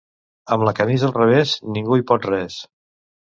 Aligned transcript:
Amb 0.55 0.63
la 0.67 0.71
camisa 0.79 1.05
al 1.09 1.13
revés, 1.17 1.53
ningú 1.75 1.93
no 1.95 1.99
hi 2.01 2.05
pot 2.13 2.27
res. 2.31 2.57